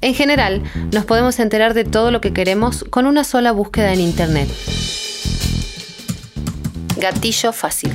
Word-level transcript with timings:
En 0.00 0.14
general, 0.14 0.62
nos 0.92 1.04
podemos 1.04 1.40
enterar 1.40 1.74
de 1.74 1.82
todo 1.82 2.12
lo 2.12 2.20
que 2.20 2.32
queremos 2.32 2.84
con 2.88 3.04
una 3.04 3.24
sola 3.24 3.50
búsqueda 3.50 3.92
en 3.92 4.00
Internet. 4.00 4.48
Gatillo 6.96 7.52
fácil. 7.52 7.90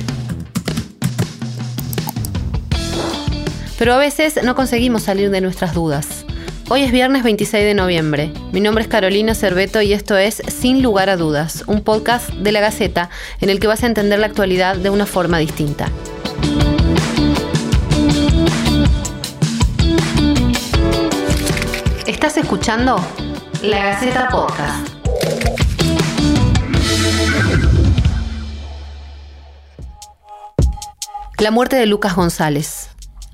Pero 3.78 3.94
a 3.94 3.98
veces 3.98 4.38
no 4.44 4.54
conseguimos 4.54 5.04
salir 5.04 5.30
de 5.30 5.40
nuestras 5.40 5.72
dudas. 5.72 6.26
Hoy 6.68 6.82
es 6.82 6.92
viernes 6.92 7.22
26 7.22 7.64
de 7.64 7.74
noviembre. 7.74 8.32
Mi 8.52 8.60
nombre 8.60 8.82
es 8.82 8.88
Carolina 8.88 9.34
Cerveto 9.34 9.80
y 9.80 9.94
esto 9.94 10.18
es 10.18 10.42
Sin 10.48 10.82
lugar 10.82 11.08
a 11.08 11.16
dudas, 11.16 11.64
un 11.66 11.82
podcast 11.82 12.30
de 12.30 12.52
la 12.52 12.60
Gaceta 12.60 13.08
en 13.40 13.48
el 13.48 13.60
que 13.60 13.66
vas 13.66 13.82
a 13.82 13.86
entender 13.86 14.18
la 14.18 14.26
actualidad 14.26 14.76
de 14.76 14.90
una 14.90 15.06
forma 15.06 15.38
distinta. 15.38 15.90
Estás 22.14 22.36
escuchando 22.36 22.96
La 23.60 23.86
Gaceta 23.86 24.28
Podcast. 24.28 24.88
La 31.40 31.50
muerte 31.50 31.74
de 31.74 31.86
Lucas 31.86 32.14
González. 32.14 32.88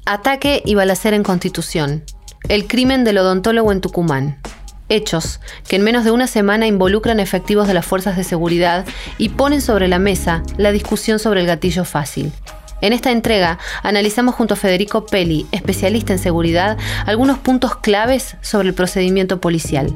Ataque 0.07 0.63
y 0.65 0.77
balacera 0.77 1.15
en 1.15 1.23
Constitución. 1.23 2.05
El 2.49 2.67
crimen 2.67 3.05
del 3.05 3.19
odontólogo 3.19 3.71
en 3.71 3.83
Tucumán. 3.83 4.41
Hechos 4.89 5.41
que 5.69 5.77
en 5.77 5.83
menos 5.83 6.05
de 6.05 6.11
una 6.11 6.27
semana 6.27 6.67
involucran 6.67 7.21
efectivos 7.21 7.69
de 7.69 7.75
las 7.75 7.85
fuerzas 7.85 8.17
de 8.17 8.25
seguridad 8.25 8.87
y 9.19 9.29
ponen 9.29 9.61
sobre 9.61 9.89
la 9.89 9.99
mesa 9.99 10.43
la 10.57 10.73
discusión 10.73 11.19
sobre 11.19 11.43
el 11.43 11.47
gatillo 11.47 11.85
fácil. 11.85 12.33
En 12.81 12.93
esta 12.93 13.11
entrega 13.11 13.59
analizamos 13.83 14.35
junto 14.35 14.55
a 14.55 14.57
Federico 14.57 15.05
Peli, 15.07 15.47
especialista 15.53 16.13
en 16.13 16.19
seguridad, 16.19 16.79
algunos 17.07 17.39
puntos 17.39 17.77
claves 17.77 18.37
sobre 18.41 18.69
el 18.69 18.75
procedimiento 18.75 19.41
policial. 19.41 19.93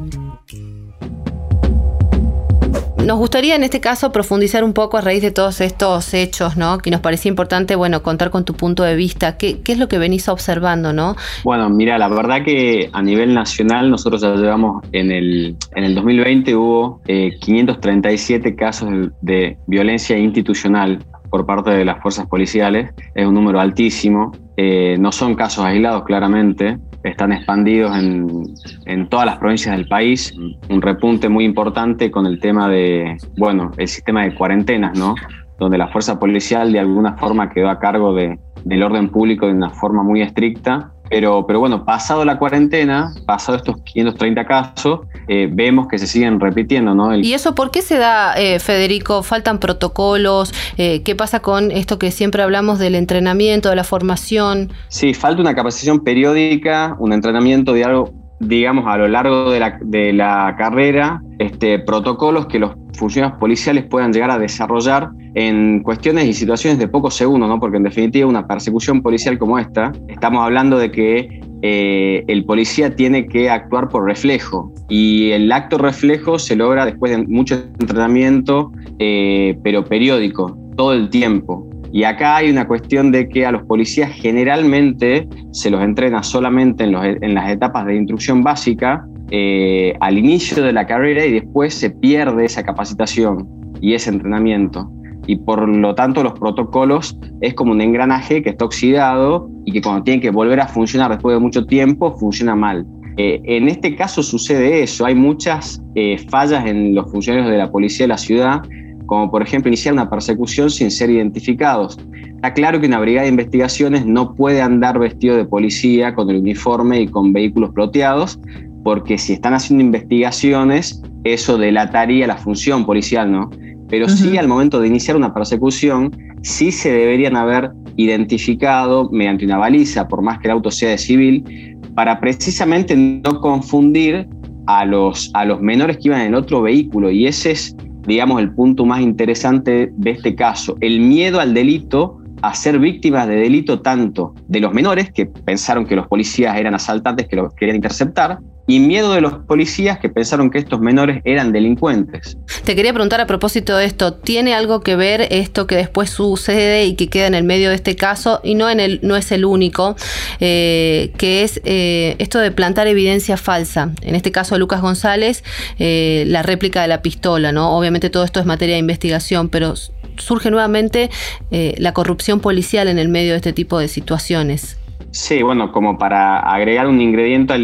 Nos 3.05 3.19
gustaría 3.19 3.55
en 3.55 3.63
este 3.63 3.81
caso 3.81 4.13
profundizar 4.13 4.65
un 4.65 4.73
poco 4.73 4.97
a 4.97 5.03
raíz 5.03 5.21
de 5.21 5.31
todos 5.31 5.61
estos 5.61 6.15
hechos, 6.15 6.57
¿no? 6.57 6.79
Que 6.79 6.91
nos 6.91 7.01
parecía 7.01 7.29
importante, 7.29 7.77
bueno, 7.77 8.03
contar 8.03 8.31
con 8.31 8.47
tu 8.47 8.55
punto 8.55 8.83
de 8.83 8.97
vista. 8.97 9.37
¿Qué, 9.37 9.61
es 9.67 9.79
lo 9.79 9.89
que 9.89 9.99
venís 9.99 10.27
observando, 10.31 10.95
no? 10.95 11.15
Bueno, 11.45 11.69
mira, 11.69 11.99
la 11.99 12.09
verdad 12.09 12.43
que 12.45 12.89
a 12.95 13.03
nivel 13.03 13.35
nacional 13.35 13.91
nosotros 13.91 14.23
ya 14.23 14.35
llevamos 14.37 14.83
en 14.93 15.13
el, 15.13 15.57
en 15.77 15.85
el 15.85 15.95
2020 15.95 16.57
hubo 16.57 17.03
537 17.05 18.49
eh, 18.49 18.57
casos 18.57 18.89
de 19.21 19.59
violencia 19.67 20.17
institucional 20.17 21.05
por 21.35 21.47
parte 21.47 21.73
de 21.73 21.85
las 21.85 22.01
fuerzas 22.01 22.29
policiales. 22.29 22.95
Es 23.13 23.27
un 23.27 23.35
número 23.35 23.59
altísimo. 23.59 24.31
Eh, 24.57 24.97
no 25.01 25.11
son 25.11 25.35
casos 25.35 25.65
aislados, 25.65 26.05
claramente. 26.05 26.79
Están 27.03 27.33
expandidos 27.33 27.99
en, 27.99 28.45
en, 28.87 29.09
todas 29.09 29.27
las 29.27 29.39
provincias 29.39 29.77
del 29.77 29.89
país. 29.89 30.33
Un 30.71 30.81
repunte 30.81 31.29
muy 31.29 31.45
importante 31.45 32.13
con 32.13 32.27
el 32.27 32.39
tema 32.39 32.69
de, 32.69 33.17
bueno, 33.37 33.73
el 33.79 33.89
sistema 33.89 34.23
de 34.23 34.33
cuarentenas, 34.33 34.97
¿no? 34.97 35.17
Donde 35.59 35.77
la 35.77 35.89
fuerza 35.89 36.21
policial 36.21 36.71
de 36.71 36.79
alguna 36.79 37.17
forma 37.17 37.51
quedó 37.51 37.69
a 37.69 37.81
cargo 37.81 38.15
de, 38.15 38.39
del 38.65 38.85
orden 38.85 39.09
público 39.09 39.49
de 39.49 39.55
una 39.55 39.71
forma 39.71 40.05
muy 40.05 40.23
estricta 40.23 40.95
pero, 41.11 41.47
pero 41.47 41.61
bueno, 41.61 41.85
pasado 41.85 42.25
la 42.25 42.39
cuarentena, 42.39 43.13
pasado 43.27 43.59
estos 43.59 43.83
530 43.83 44.45
casos, 44.47 45.01
eh, 45.29 45.49
vemos 45.51 45.89
que 45.89 45.99
se 45.99 46.07
siguen 46.07 46.41
repitiendo, 46.41 46.95
¿no? 46.95 47.15
¿Y 47.17 47.35
eso 47.35 47.55
por 47.55 47.71
qué 47.71 47.83
se 47.83 47.99
da, 47.99 48.35
eh, 48.35 48.59
Federico? 48.59 49.23
¿Faltan 49.23 49.59
protocolos? 49.59 50.53
Eh, 50.77 51.03
¿Qué 51.03 51.15
pasa 51.15 51.41
con 51.41 51.71
esto 51.71 51.99
que 51.99 52.11
siempre 52.11 52.43
hablamos 52.43 52.79
del 52.79 52.95
entrenamiento, 52.95 53.71
de 53.71 53.77
la 53.77 53.85
formación? 53.85 54.73
Sí, 54.89 55.15
falta 55.15 55.41
una 55.41 55.55
capacitación 55.55 56.01
periódica, 56.01 56.97
un 56.99 57.13
entrenamiento 57.13 57.73
de 57.73 57.85
algo 57.85 58.13
digamos, 58.41 58.85
a 58.87 58.97
lo 58.97 59.09
largo 59.09 59.51
de 59.51 59.61
la, 59.61 59.79
de 59.81 60.13
la 60.13 60.55
carrera, 60.59 61.23
este, 61.39 61.79
protocolos 61.79 62.47
que 62.47 62.59
los 62.59 62.73
funcionarios 62.93 63.39
policiales 63.39 63.85
puedan 63.85 64.13
llegar 64.13 64.31
a 64.31 64.39
desarrollar 64.39 65.11
en 65.35 65.83
cuestiones 65.83 66.27
y 66.27 66.35
situaciones 66.35 66.79
de 66.79 66.89
pocos 66.89 67.15
segundos, 67.15 67.49
¿no? 67.49 67.59
porque 67.59 67.77
en 67.77 67.85
definitiva 67.85 68.29
una 68.29 68.47
persecución 68.47 69.03
policial 69.03 69.39
como 69.39 69.59
esta, 69.59 69.93
estamos 70.09 70.45
hablando 70.45 70.79
de 70.79 70.91
que 70.91 71.41
eh, 71.67 72.23
el 72.29 72.45
policía 72.45 72.95
tiene 72.95 73.27
que 73.27 73.49
actuar 73.49 73.89
por 73.89 74.05
reflejo 74.05 74.71
y 74.91 75.31
el 75.31 75.51
acto 75.51 75.79
reflejo 75.79 76.39
se 76.39 76.57
logra 76.57 76.85
después 76.85 77.17
de 77.17 77.27
mucho 77.27 77.55
entrenamiento, 77.81 78.71
eh, 78.99 79.59
pero 79.65 79.83
periódico, 79.83 80.59
todo 80.77 80.93
el 80.93 81.09
tiempo. 81.09 81.67
Y 81.91 82.05
acá 82.05 82.37
hay 82.37 82.51
una 82.51 82.69
cuestión 82.69 83.11
de 83.13 83.31
que 83.31 83.47
a 83.47 83.53
los 83.53 83.63
policías 83.63 84.11
generalmente 84.13 85.27
se 85.53 85.71
los 85.71 85.83
entrena 85.83 86.23
solamente 86.23 86.85
en, 86.85 87.35
las 87.35 87.51
etapas 87.51 87.87
de 87.87 87.97
instrucción 87.97 88.43
básica, 88.43 89.03
eh, 89.31 89.95
al 90.01 90.19
inicio 90.19 90.63
de 90.63 90.75
la 90.75 90.87
carrera 90.87 91.25
y 91.25 91.33
después 91.33 91.73
se 91.73 91.89
pierde 91.89 92.45
esa 92.45 92.63
capacitación 92.63 93.49
y 93.81 93.95
ese 93.95 94.11
entrenamiento. 94.11 94.87
Y 95.27 95.37
por 95.37 95.69
lo 95.69 95.95
tanto 95.95 96.23
los 96.23 96.35
protocolos 96.35 97.19
es 97.41 97.55
como 97.55 97.73
un 97.73 97.81
engranaje 97.81 98.43
que 98.43 98.51
está 98.51 98.65
oxidado 98.65 99.49
y 99.65 99.73
que 99.73 99.81
cuando 99.81 100.03
tiene 100.05 100.21
que 100.21 100.31
volver 100.31 100.61
a 100.61 100.69
funcionar 100.69 101.11
después 101.11 101.35
de 101.37 101.41
mucho 101.41 101.65
tiempo 101.65 102.13
funciona 102.19 102.55
mal. 102.55 102.87
Eh, 103.17 103.41
en 103.45 103.69
este 103.69 103.95
caso 103.95 104.23
sucede 104.23 104.83
eso, 104.83 105.07
hay 105.07 105.15
muchas 105.15 105.81
eh, 105.95 106.19
fallas 106.29 106.67
en 106.67 106.95
los 106.95 107.11
funcionarios 107.11 107.51
de 107.51 107.59
la 107.59 107.71
policía 107.71 108.05
de 108.05 108.09
la 108.09 108.19
ciudad 108.19 108.63
como 109.07 109.31
por 109.31 109.43
ejemplo 109.43 109.69
iniciar 109.69 109.95
una 109.95 110.09
persecución 110.09 110.71
sin 110.71 110.91
ser 110.91 111.11
identificados. 111.11 111.99
Está 112.37 112.53
claro 112.53 112.81
que 112.81 112.87
una 112.87 113.01
brigada 113.01 113.25
de 113.25 113.31
investigaciones 113.31 114.05
no 114.07 114.35
puede 114.35 114.61
andar 114.61 114.99
vestido 114.99 115.37
de 115.37 115.45
policía 115.45 116.15
con 116.15 116.31
el 116.31 116.37
uniforme 116.37 117.01
y 117.01 117.09
con 117.09 117.33
vehículos 117.33 117.71
ploteados, 117.71 118.39
porque 118.83 119.17
si 119.19 119.35
están 119.35 119.55
haciendo 119.55 119.85
investigaciones, 119.85 121.03
eso 121.25 121.57
delataría 121.57 122.27
la 122.27 122.37
función 122.37 122.85
policial, 122.85 123.33
¿no? 123.33 123.51
Pero 123.95 124.09
sí 124.09 124.37
al 124.37 124.49
momento 124.49 124.81
de 124.81 124.89
iniciar 124.89 125.17
una 125.17 125.33
persecución, 125.33 126.11
sí 126.43 126.73
se 126.73 126.91
deberían 126.91 127.37
haber 127.37 127.71
identificado 127.95 129.09
mediante 129.13 129.45
una 129.45 129.57
baliza, 129.57 130.09
por 130.09 130.21
más 130.21 130.41
que 130.41 130.49
el 130.49 130.51
auto 130.51 130.73
sea 130.73 130.91
de 130.91 130.99
civil, 130.99 131.79
para 131.95 132.19
precisamente 132.19 132.97
no 132.97 133.41
confundir 133.41 134.27
a 134.67 134.85
los, 134.85 135.31
a 135.35 135.45
los 135.45 135.61
menores 135.61 135.99
que 135.99 136.09
iban 136.09 136.23
en 136.23 136.27
el 136.27 136.35
otro 136.35 136.61
vehículo. 136.61 137.09
Y 137.09 137.29
ese 137.29 137.53
es 137.53 137.77
digamos, 138.05 138.41
el 138.41 138.53
punto 138.53 138.85
más 138.85 139.01
interesante 139.01 139.93
de 139.97 140.11
este 140.11 140.35
caso, 140.35 140.77
el 140.81 140.99
miedo 140.99 141.39
al 141.39 141.55
delito 141.55 142.19
a 142.43 142.53
ser 142.53 142.81
víctimas 142.81 143.29
de 143.29 143.37
delito 143.37 143.81
tanto 143.81 144.35
de 144.49 144.59
los 144.59 144.75
menores, 144.75 145.13
que 145.13 145.27
pensaron 145.27 145.87
que 145.87 145.95
los 145.95 146.09
policías 146.09 146.57
eran 146.57 146.75
asaltantes 146.75 147.29
que 147.29 147.37
los 147.37 147.55
querían 147.55 147.77
interceptar, 147.77 148.41
y 148.67 148.81
miedo 148.81 149.13
de 149.13 149.21
los 149.21 149.35
policías 149.47 149.99
que 149.99 150.09
pensaron 150.09 150.51
que 150.51 150.59
estos 150.59 150.81
menores 150.81 151.21
eran 151.25 151.53
delincuentes. 151.53 152.37
Te 152.65 152.75
quería 152.75 152.93
preguntar 152.93 153.21
a 153.21 153.27
propósito 153.27 153.77
de 153.77 153.85
esto, 153.85 154.15
¿tiene 154.15 154.55
algo 154.55 154.81
que 154.81 154.97
ver 154.97 155.29
esto 155.31 155.67
que 155.67 155.77
después 155.77 156.11
sucede 156.11 156.87
y 156.87 156.95
que 156.95 157.09
queda 157.09 157.27
en 157.27 157.35
el 157.35 157.45
medio 157.45 157.69
de 157.69 157.77
este 157.77 157.97
caso, 157.97 158.41
y 158.43 158.55
no, 158.55 158.71
en 158.71 158.81
el, 158.81 159.01
no 159.03 159.17
es 159.17 159.33
el 159.33 159.45
único, 159.45 159.97
eh, 160.41 161.13
que 161.19 161.43
es 161.43 161.61
eh, 161.65 162.17
esto 162.19 162.39
de 162.39 162.51
plantar 162.53 162.87
evidencia 162.87 163.37
falsa? 163.37 163.93
En 164.03 164.15
este 164.15 164.33
caso, 164.33 164.59
Lucas 164.59 164.81
González, 164.81 165.45
eh, 165.79 166.25
la 166.27 166.43
réplica 166.43 166.83
de 166.83 166.89
la 166.89 167.03
pistola, 167.03 167.53
¿no? 167.53 167.77
Obviamente 167.77 168.09
todo 168.11 168.25
esto 168.25 168.41
es 168.41 168.47
materia 168.47 168.77
de 168.77 168.81
investigación, 168.81 169.49
pero 169.49 169.75
surge 170.17 170.51
nuevamente 170.51 171.11
la 171.51 171.93
corrupción 171.93 172.39
policial 172.39 172.87
en 172.87 173.01
el 173.01 173.09
medio 173.09 173.33
de 173.33 173.37
este 173.37 173.53
tipo 173.53 173.81
de 173.81 173.89
situaciones. 173.89 174.79
Sí, 175.15 175.45
bueno, 175.45 175.71
como 175.71 175.97
para 175.97 176.41
agregar 176.41 176.89
un 176.89 177.01
ingrediente 177.01 177.53
a 177.53 177.59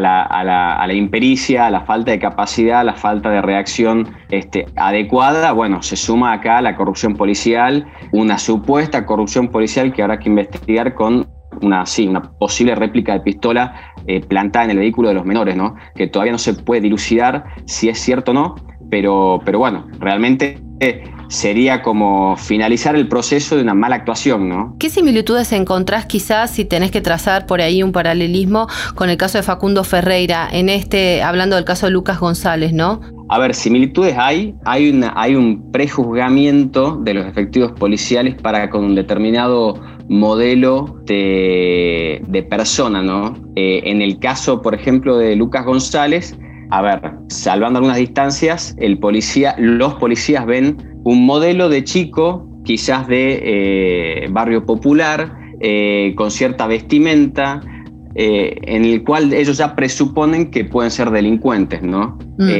la, 0.00 0.94
impericia, 0.94 1.66
a 1.66 1.70
la 1.70 1.80
falta 1.80 2.12
de 2.12 2.20
capacidad, 2.20 2.78
a 2.78 2.84
la 2.84 2.94
falta 2.94 3.28
de 3.28 3.42
reacción 3.42 4.14
este, 4.30 4.66
adecuada, 4.76 5.50
bueno, 5.50 5.82
se 5.82 5.96
suma 5.96 6.32
acá 6.32 6.60
la 6.60 6.76
corrupción 6.76 7.16
policial, 7.16 7.88
una 8.12 8.38
supuesta 8.38 9.04
corrupción 9.04 9.48
policial 9.48 9.92
que 9.92 10.02
habrá 10.02 10.20
que 10.20 10.28
investigar 10.28 10.94
con 10.94 11.26
una, 11.60 11.84
sí, 11.86 12.06
una 12.06 12.22
posible 12.22 12.76
réplica 12.76 13.14
de 13.14 13.20
pistola 13.20 13.92
eh, 14.06 14.20
plantada 14.20 14.66
en 14.66 14.70
el 14.70 14.78
vehículo 14.78 15.08
de 15.08 15.14
los 15.16 15.24
menores, 15.24 15.56
¿no? 15.56 15.74
Que 15.96 16.06
todavía 16.06 16.30
no 16.30 16.38
se 16.38 16.54
puede 16.54 16.82
dilucidar 16.82 17.46
si 17.64 17.88
es 17.88 17.98
cierto 17.98 18.30
o 18.30 18.34
no, 18.34 18.54
pero, 18.90 19.40
pero 19.44 19.58
bueno, 19.58 19.88
realmente 19.98 20.60
sería 21.28 21.82
como 21.82 22.36
finalizar 22.36 22.96
el 22.96 23.08
proceso 23.08 23.56
de 23.56 23.62
una 23.62 23.74
mala 23.74 23.96
actuación, 23.96 24.48
¿no? 24.48 24.76
¿Qué 24.78 24.90
similitudes 24.90 25.52
encontrás 25.52 26.06
quizás 26.06 26.50
si 26.50 26.64
tenés 26.64 26.90
que 26.90 27.00
trazar 27.00 27.46
por 27.46 27.60
ahí 27.60 27.82
un 27.82 27.92
paralelismo 27.92 28.68
con 28.94 29.10
el 29.10 29.16
caso 29.16 29.38
de 29.38 29.42
Facundo 29.42 29.84
Ferreira, 29.84 30.48
en 30.50 30.68
este, 30.68 31.22
hablando 31.22 31.56
del 31.56 31.64
caso 31.64 31.86
de 31.86 31.92
Lucas 31.92 32.20
González, 32.20 32.72
¿no? 32.72 33.00
A 33.28 33.38
ver, 33.38 33.54
similitudes 33.54 34.16
hay, 34.16 34.54
hay, 34.64 34.90
una, 34.90 35.12
hay 35.16 35.34
un 35.34 35.72
prejuzgamiento 35.72 36.96
de 37.02 37.14
los 37.14 37.26
efectivos 37.26 37.72
policiales 37.72 38.36
para 38.36 38.70
con 38.70 38.84
un 38.84 38.94
determinado 38.94 39.80
modelo 40.08 41.00
de, 41.04 42.46
persona, 42.48 43.02
¿no? 43.02 43.34
Eh, 43.56 43.80
en 43.84 44.00
el 44.00 44.20
caso, 44.20 44.62
por 44.62 44.74
ejemplo, 44.74 45.18
de 45.18 45.34
Lucas 45.34 45.64
González, 45.64 46.38
a 46.70 46.82
ver, 46.82 47.00
salvando 47.28 47.78
algunas 47.78 47.98
distancias, 47.98 48.76
el 48.78 48.98
policía, 48.98 49.54
los 49.58 49.94
policías 49.94 50.46
ven 50.46 50.95
un 51.06 51.24
modelo 51.24 51.68
de 51.68 51.84
chico, 51.84 52.48
quizás 52.64 53.06
de 53.06 53.40
eh, 53.40 54.28
barrio 54.28 54.66
popular, 54.66 55.38
eh, 55.60 56.14
con 56.16 56.32
cierta 56.32 56.66
vestimenta, 56.66 57.60
eh, 58.16 58.58
en 58.62 58.84
el 58.84 59.04
cual 59.04 59.32
ellos 59.32 59.58
ya 59.58 59.76
presuponen 59.76 60.50
que 60.50 60.64
pueden 60.64 60.90
ser 60.90 61.12
delincuentes, 61.12 61.80
¿no? 61.80 62.18
Mm. 62.38 62.50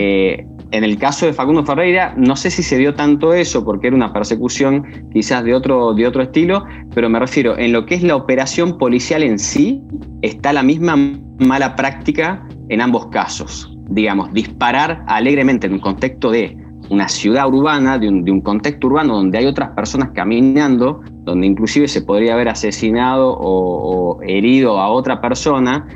En 0.73 0.85
el 0.85 0.97
caso 0.97 1.27
de 1.27 1.33
Facundo 1.33 1.65
Ferreira, 1.65 2.15
no 2.17 2.37
sé 2.37 2.53
si 2.53 2.63
se 2.63 2.79
dio 2.79 2.95
tanto 2.95 3.35
eso, 3.35 3.65
porque 3.65 3.89
era 3.89 3.97
una 3.97 4.13
persecución 4.13 4.85
quizás 5.13 5.43
de 5.43 5.53
otro, 5.53 5.93
de 5.95 6.07
otro 6.07 6.23
estilo, 6.23 6.65
pero 6.95 7.09
me 7.09 7.19
refiero, 7.19 7.59
en 7.59 7.73
lo 7.73 7.85
que 7.85 7.97
es 7.97 8.03
la 8.05 8.15
operación 8.15 8.79
policial 8.79 9.25
en 9.25 9.41
sí, 9.41 9.83
está 10.23 10.53
la 10.53 10.63
misma 10.63 10.97
mala 11.41 11.75
práctica 11.75 12.47
en 12.69 12.81
ambos 12.81 13.09
casos. 13.09 13.73
Digamos, 13.91 14.33
disparar 14.33 15.03
alegremente 15.09 15.67
en 15.67 15.75
un 15.75 15.81
contexto 15.81 16.31
de 16.31 16.57
una 16.89 17.09
ciudad 17.09 17.49
urbana, 17.49 17.99
de 17.99 18.09
un, 18.09 18.41
contexto 18.41 18.87
urbano 18.87 19.17
donde 19.17 19.39
hay 19.39 19.47
otras 19.47 19.71
personas 19.71 20.11
caminando, 20.15 21.01
donde 21.25 21.47
inclusive 21.47 21.89
se 21.89 22.03
podría 22.03 22.35
haber 22.35 22.49
asesinado 22.49 23.37
o 23.39 24.21
herido 24.23 24.79
a 24.79 24.89
otra 24.89 25.21
persona, 25.21 25.87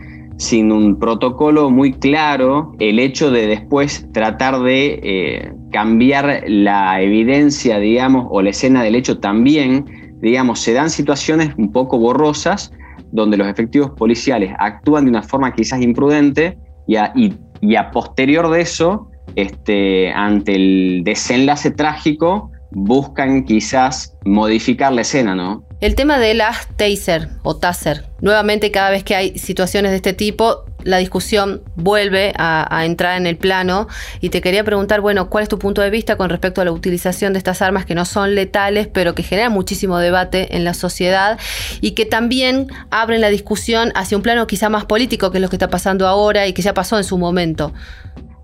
sin 0.41 0.73
un 0.73 0.99
protocolo 0.99 1.69
muy 1.69 1.93
claro, 1.93 2.73
el 2.79 2.99
hecho 2.99 3.31
de 3.31 3.47
después 3.47 4.09
tratar 4.13 4.63
de 4.63 4.99
eh, 5.03 5.53
cambiar 5.71 6.45
la 6.49 7.03
evidencia, 7.03 7.79
digamos, 7.79 8.27
o 8.31 8.41
la 8.41 8.49
escena 8.49 8.83
del 8.83 8.95
hecho 8.95 9.19
también, 9.19 9.85
digamos, 10.23 10.61
se 10.61 10.73
dan 10.73 10.89
situaciones 10.89 11.53
un 11.59 11.71
poco 11.71 11.99
borrosas 11.99 12.73
donde 13.13 13.37
los 13.37 13.49
efectivos 13.49 13.91
policiales 13.91 14.55
actúan 14.59 15.05
de 15.05 15.11
una 15.11 15.23
forma 15.23 15.53
quizás 15.53 15.83
imprudente 15.83 16.57
y 16.87 16.97
a, 16.97 17.91
posterior 17.91 18.49
de 18.49 18.63
eso, 18.63 19.10
este, 19.37 20.13
ante 20.13 20.55
el 20.55 21.03
desenlace 21.05 21.71
trágico, 21.71 22.51
buscan 22.71 23.45
quizás 23.45 24.15
modificar 24.25 24.93
la 24.93 25.01
escena, 25.03 25.35
¿no? 25.35 25.65
El 25.81 25.95
tema 25.95 26.19
de 26.19 26.35
las 26.35 26.69
taser 26.77 27.31
o 27.43 27.57
taser. 27.57 28.05
Nuevamente, 28.21 28.71
cada 28.71 28.91
vez 28.91 29.03
que 29.03 29.15
hay 29.15 29.39
situaciones 29.39 29.93
de 29.93 29.97
este 29.97 30.13
tipo, 30.13 30.65
la 30.85 30.99
discusión 30.99 31.63
vuelve 31.75 32.35
a, 32.37 32.85
entrar 32.85 33.17
en 33.17 33.27
el 33.27 33.37
plano 33.37 33.89
y 34.21 34.29
te 34.29 34.43
quería 34.43 34.63
preguntar, 34.63 35.01
bueno, 35.01 35.31
¿cuál 35.31 35.43
es 35.43 35.49
tu 35.49 35.59
punto 35.59 35.81
de 35.81 35.89
vista 35.89 36.17
con 36.17 36.29
respecto 36.29 36.61
a 36.61 36.67
la 36.67 36.73
utilización 36.73 37.33
de 37.33 37.39
estas 37.39 37.63
armas 37.63 37.87
que 37.87 37.95
no 37.95 38.05
son 38.05 38.35
letales, 38.35 38.89
pero 38.89 39.15
que 39.15 39.23
generan 39.23 39.53
muchísimo 39.53 39.99
debate 39.99 40.55
en 40.55 40.65
la 40.65 40.75
sociedad 40.75 41.39
y 41.81 41.93
que 41.93 42.05
también 42.05 42.69
abren 42.91 43.23
la 43.23 43.29
discusión 43.29 43.91
hacia 43.95 44.19
un 44.19 44.23
plano 44.23 44.47
quizá 44.47 44.69
más 44.69 44.85
político, 44.85 45.31
que 45.31 45.39
es 45.39 45.43
lo 45.43 45.49
que 45.49 45.57
está 45.57 45.69
pasando 45.69 46.07
ahora 46.07 46.47
y 46.47 46.53
que 46.53 46.63
ya 46.63 46.75
pasó 46.75 46.99
en 46.99 47.05
su 47.05 47.17
momento? 47.17 47.73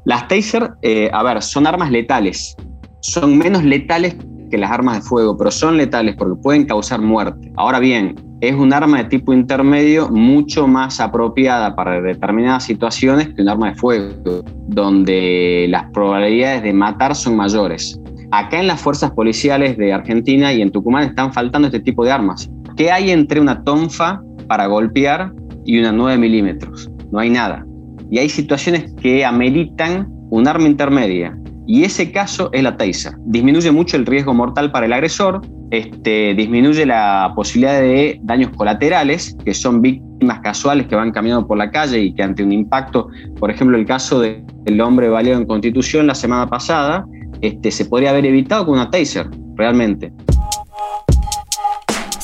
Las 0.06 0.28
taser, 0.28 0.70
eh, 0.82 1.10
a 1.12 1.24
ver, 1.24 1.42
son 1.42 1.66
armas 1.66 1.90
letales. 1.90 2.54
Son 3.00 3.36
menos 3.36 3.64
letales 3.64 4.16
que 4.52 4.56
las 4.56 4.70
armas 4.70 4.98
de 4.98 5.02
fuego, 5.02 5.36
pero 5.36 5.50
son 5.50 5.76
letales 5.76 6.14
porque 6.16 6.40
pueden 6.40 6.64
causar 6.64 7.00
muerte. 7.02 7.52
Ahora 7.56 7.80
bien, 7.80 8.14
es 8.40 8.54
un 8.54 8.72
arma 8.72 8.98
de 8.98 9.04
tipo 9.06 9.32
intermedio 9.32 10.08
mucho 10.08 10.68
más 10.68 11.00
apropiada 11.00 11.74
para 11.74 12.00
determinadas 12.00 12.62
situaciones 12.62 13.30
que 13.34 13.42
un 13.42 13.48
arma 13.48 13.70
de 13.70 13.74
fuego, 13.74 14.44
donde 14.68 15.66
las 15.70 15.90
probabilidades 15.90 16.62
de 16.62 16.72
matar 16.72 17.16
son 17.16 17.34
mayores. 17.34 18.00
Acá 18.30 18.60
en 18.60 18.68
las 18.68 18.80
fuerzas 18.80 19.10
policiales 19.10 19.76
de 19.76 19.92
Argentina 19.92 20.52
y 20.52 20.62
en 20.62 20.70
Tucumán 20.70 21.02
están 21.02 21.32
faltando 21.32 21.66
este 21.66 21.80
tipo 21.80 22.04
de 22.04 22.12
armas. 22.12 22.48
¿Qué 22.76 22.92
hay 22.92 23.10
entre 23.10 23.40
una 23.40 23.64
tonfa 23.64 24.22
para 24.46 24.66
golpear 24.66 25.32
y 25.64 25.80
una 25.80 25.90
9 25.90 26.16
milímetros? 26.16 26.88
No 27.10 27.18
hay 27.18 27.30
nada. 27.30 27.66
Y 28.10 28.18
hay 28.18 28.28
situaciones 28.28 28.92
que 29.00 29.24
ameritan 29.24 30.08
un 30.30 30.46
arma 30.48 30.66
intermedia. 30.66 31.36
Y 31.66 31.82
ese 31.82 32.12
caso 32.12 32.50
es 32.52 32.62
la 32.62 32.76
taser. 32.76 33.14
Disminuye 33.26 33.72
mucho 33.72 33.96
el 33.96 34.06
riesgo 34.06 34.32
mortal 34.32 34.70
para 34.70 34.86
el 34.86 34.92
agresor, 34.92 35.40
este, 35.72 36.34
disminuye 36.34 36.86
la 36.86 37.32
posibilidad 37.34 37.80
de 37.80 38.20
daños 38.22 38.50
colaterales, 38.56 39.36
que 39.44 39.52
son 39.52 39.82
víctimas 39.82 40.40
casuales 40.40 40.86
que 40.86 40.94
van 40.94 41.10
caminando 41.10 41.46
por 41.46 41.58
la 41.58 41.70
calle 41.70 42.00
y 42.00 42.14
que 42.14 42.22
ante 42.22 42.44
un 42.44 42.52
impacto, 42.52 43.08
por 43.40 43.50
ejemplo, 43.50 43.76
el 43.76 43.84
caso 43.84 44.20
del 44.20 44.80
hombre 44.80 45.08
baleado 45.08 45.40
en 45.40 45.46
Constitución 45.46 46.06
la 46.06 46.14
semana 46.14 46.48
pasada, 46.48 47.04
este, 47.40 47.72
se 47.72 47.84
podría 47.84 48.10
haber 48.10 48.26
evitado 48.26 48.64
con 48.66 48.74
una 48.74 48.88
taser, 48.88 49.28
realmente. 49.56 50.12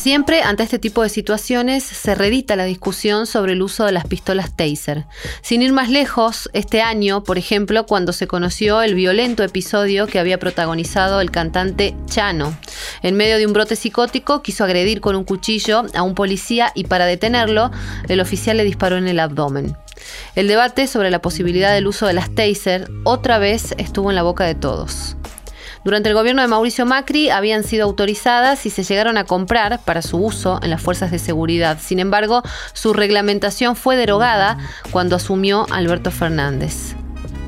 Siempre 0.02 0.42
ante 0.42 0.64
este 0.64 0.80
tipo 0.80 1.04
de 1.04 1.08
situaciones 1.08 1.84
se 1.84 2.16
redita 2.16 2.56
la 2.56 2.64
discusión 2.64 3.24
sobre 3.24 3.52
el 3.52 3.62
uso 3.62 3.84
de 3.84 3.92
las 3.92 4.04
pistolas 4.04 4.56
taser. 4.56 5.04
Sin 5.42 5.62
ir 5.62 5.72
más 5.72 5.90
lejos, 5.90 6.50
este 6.54 6.82
año, 6.82 7.22
por 7.22 7.38
ejemplo, 7.38 7.86
cuando 7.86 8.12
se 8.12 8.26
conoció 8.26 8.82
el 8.82 8.96
violento 8.96 9.44
episodio 9.44 10.08
que 10.08 10.18
había 10.18 10.40
protagonizado 10.40 11.20
el 11.20 11.30
cantante 11.30 11.94
Chano. 12.06 12.52
En 13.04 13.14
medio 13.14 13.38
de 13.38 13.46
un 13.46 13.52
brote 13.52 13.76
psicótico 13.76 14.42
quiso 14.42 14.64
agredir 14.64 15.00
con 15.00 15.14
un 15.14 15.22
cuchillo 15.22 15.84
a 15.94 16.02
un 16.02 16.16
policía 16.16 16.72
y 16.74 16.82
para 16.82 17.06
detenerlo, 17.06 17.70
el 18.08 18.18
oficial 18.18 18.56
le 18.56 18.64
disparó 18.64 18.96
en 18.96 19.06
el 19.06 19.20
abdomen. 19.20 19.76
El 20.34 20.48
debate 20.48 20.88
sobre 20.88 21.12
la 21.12 21.22
posibilidad 21.22 21.72
del 21.72 21.86
uso 21.86 22.08
de 22.08 22.14
las 22.14 22.34
taser 22.34 22.90
otra 23.04 23.38
vez 23.38 23.72
estuvo 23.78 24.10
en 24.10 24.16
la 24.16 24.24
boca 24.24 24.42
de 24.46 24.56
todos. 24.56 25.16
Durante 25.84 26.08
el 26.08 26.14
gobierno 26.14 26.42
de 26.42 26.48
Mauricio 26.48 26.86
Macri 26.86 27.30
habían 27.30 27.64
sido 27.64 27.84
autorizadas 27.84 28.66
y 28.66 28.70
se 28.70 28.84
llegaron 28.84 29.16
a 29.16 29.24
comprar 29.24 29.80
para 29.84 30.00
su 30.00 30.18
uso 30.18 30.60
en 30.62 30.70
las 30.70 30.80
fuerzas 30.80 31.10
de 31.10 31.18
seguridad. 31.18 31.78
Sin 31.80 31.98
embargo, 31.98 32.42
su 32.72 32.92
reglamentación 32.92 33.74
fue 33.74 33.96
derogada 33.96 34.58
cuando 34.92 35.16
asumió 35.16 35.66
Alberto 35.70 36.10
Fernández. 36.10 36.94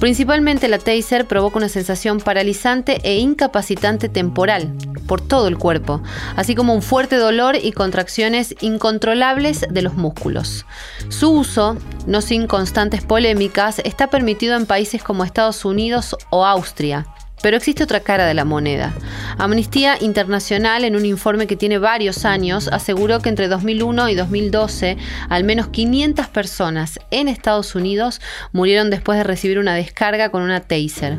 Principalmente 0.00 0.68
la 0.68 0.78
taser 0.78 1.26
provoca 1.26 1.58
una 1.58 1.68
sensación 1.68 2.18
paralizante 2.18 3.00
e 3.04 3.18
incapacitante 3.18 4.08
temporal 4.08 4.72
por 5.06 5.20
todo 5.20 5.48
el 5.48 5.56
cuerpo, 5.56 6.02
así 6.34 6.54
como 6.54 6.74
un 6.74 6.82
fuerte 6.82 7.16
dolor 7.16 7.56
y 7.56 7.72
contracciones 7.72 8.54
incontrolables 8.60 9.64
de 9.70 9.82
los 9.82 9.94
músculos. 9.94 10.66
Su 11.08 11.30
uso, 11.30 11.76
no 12.06 12.20
sin 12.20 12.46
constantes 12.46 13.02
polémicas, 13.04 13.80
está 13.84 14.08
permitido 14.08 14.56
en 14.56 14.66
países 14.66 15.02
como 15.02 15.24
Estados 15.24 15.64
Unidos 15.64 16.16
o 16.30 16.44
Austria. 16.44 17.06
Pero 17.44 17.58
existe 17.58 17.84
otra 17.84 18.00
cara 18.00 18.26
de 18.26 18.32
la 18.32 18.46
moneda. 18.46 18.94
Amnistía 19.36 19.98
Internacional, 20.00 20.82
en 20.82 20.96
un 20.96 21.04
informe 21.04 21.46
que 21.46 21.56
tiene 21.56 21.76
varios 21.76 22.24
años, 22.24 22.68
aseguró 22.68 23.20
que 23.20 23.28
entre 23.28 23.48
2001 23.48 24.08
y 24.08 24.14
2012 24.14 24.96
al 25.28 25.44
menos 25.44 25.68
500 25.68 26.26
personas 26.28 26.98
en 27.10 27.28
Estados 27.28 27.74
Unidos 27.74 28.22
murieron 28.52 28.88
después 28.88 29.18
de 29.18 29.24
recibir 29.24 29.58
una 29.58 29.74
descarga 29.74 30.30
con 30.30 30.40
una 30.40 30.60
taser. 30.60 31.18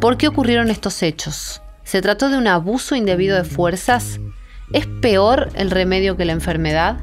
¿Por 0.00 0.16
qué 0.16 0.26
ocurrieron 0.26 0.70
estos 0.70 1.00
hechos? 1.04 1.62
¿Se 1.84 2.02
trató 2.02 2.30
de 2.30 2.36
un 2.36 2.48
abuso 2.48 2.96
indebido 2.96 3.36
de 3.36 3.44
fuerzas? 3.44 4.18
¿Es 4.72 4.88
peor 4.88 5.50
el 5.54 5.70
remedio 5.70 6.16
que 6.16 6.24
la 6.24 6.32
enfermedad? 6.32 6.96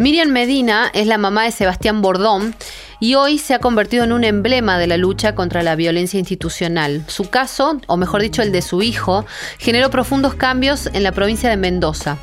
Miriam 0.00 0.28
Medina 0.28 0.92
es 0.94 1.08
la 1.08 1.18
mamá 1.18 1.42
de 1.42 1.50
Sebastián 1.50 2.02
Bordón 2.02 2.54
y 3.00 3.16
hoy 3.16 3.36
se 3.36 3.54
ha 3.54 3.58
convertido 3.58 4.04
en 4.04 4.12
un 4.12 4.22
emblema 4.22 4.78
de 4.78 4.86
la 4.86 4.96
lucha 4.96 5.34
contra 5.34 5.64
la 5.64 5.74
violencia 5.74 6.20
institucional. 6.20 7.02
Su 7.08 7.30
caso, 7.30 7.80
o 7.88 7.96
mejor 7.96 8.22
dicho 8.22 8.40
el 8.42 8.52
de 8.52 8.62
su 8.62 8.80
hijo, 8.80 9.26
generó 9.58 9.90
profundos 9.90 10.34
cambios 10.34 10.88
en 10.92 11.02
la 11.02 11.10
provincia 11.10 11.50
de 11.50 11.56
Mendoza. 11.56 12.16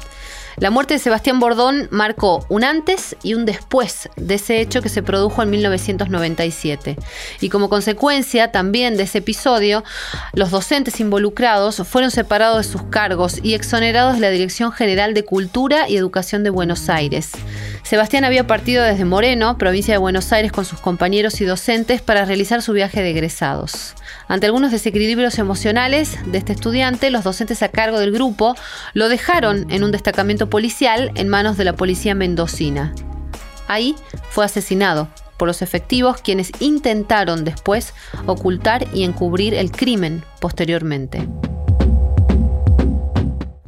La 0.58 0.72
muerte 0.72 0.94
de 0.94 1.02
Sebastián 1.02 1.42
Bordón 1.42 1.90
marcó 1.92 2.46
un 2.48 2.64
antes 2.64 3.18
y 3.24 3.34
un 3.34 3.46
después 3.46 4.08
de 4.16 4.36
ese 4.36 4.62
hecho 4.62 4.82
que 4.82 4.88
se 4.88 5.04
produjo 5.04 5.44
en 5.44 5.50
1997. 5.50 6.96
Y 7.42 7.50
como 7.50 7.68
consecuencia 7.68 8.54
también 8.54 8.96
de 8.96 9.04
ese 9.04 9.18
episodio, 9.18 9.84
los 10.34 10.52
docentes 10.52 11.02
involucrados 11.02 11.84
fueron 11.86 12.10
separados 12.10 12.66
de 12.66 12.72
sus 12.72 12.84
cargos 12.84 13.40
y 13.44 13.54
exonerados 13.54 14.16
de 14.16 14.22
la 14.22 14.30
Dirección 14.30 14.72
General 14.72 15.14
de 15.14 15.26
Cultura 15.26 15.90
y 15.90 15.98
Educación 15.98 16.44
de 16.44 16.52
Buenos 16.52 16.88
Aires. 16.88 17.32
Sebastián 17.86 18.26
había 18.26 18.48
partido 18.48 18.84
desde 18.84 19.06
Moreno, 19.06 19.60
provincia 19.60 19.94
de 19.94 20.00
Buenos 20.00 20.34
Aires, 20.34 20.52
con 20.52 20.66
sus 20.66 20.80
compañeros 20.80 21.40
y 21.40 21.46
docentes 21.46 22.02
para 22.02 22.26
realizar 22.26 22.64
su 22.64 22.74
viaje 22.74 23.04
de 23.04 23.12
egresados. 23.12 23.94
Ante 24.28 24.48
algunos 24.48 24.72
desequilibrios 24.72 25.38
emocionales 25.38 26.18
de 26.26 26.40
este 26.40 26.54
estudiante, 26.54 27.12
los 27.12 27.24
docentes 27.24 27.62
a 27.62 27.70
cargo 27.70 28.00
del 28.00 28.12
grupo 28.12 28.56
lo 28.94 29.08
dejaron 29.08 29.70
en 29.70 29.84
un 29.84 29.92
destacamento 29.92 30.50
policial 30.50 31.12
en 31.14 31.30
manos 31.30 31.58
de 31.58 31.66
la 31.66 31.74
policía 31.74 32.16
mendocina. 32.16 32.92
Ahí 33.68 33.96
fue 34.32 34.46
asesinado 34.46 35.08
por 35.38 35.48
los 35.48 35.62
efectivos 35.62 36.22
quienes 36.22 36.50
intentaron 36.60 37.44
después 37.46 37.94
ocultar 38.26 38.88
y 38.96 39.04
encubrir 39.04 39.54
el 39.54 39.70
crimen 39.70 40.24
posteriormente. 40.40 41.28